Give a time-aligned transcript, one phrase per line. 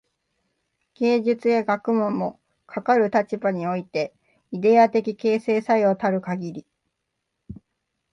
[0.95, 4.15] 芸術や学問も、かかる立場において
[4.49, 6.65] イデヤ的形成作用たるかぎり、